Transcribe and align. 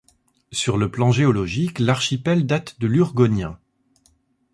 Sur 0.51 0.79
le 0.79 0.89
plan 0.89 1.11
géologique, 1.11 1.77
l'archipel 1.77 2.47
date 2.47 2.79
de 2.79 2.87
l'Urgonien. 2.87 3.59